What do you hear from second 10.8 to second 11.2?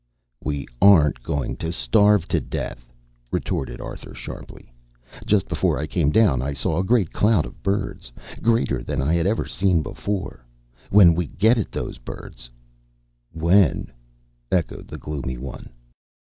When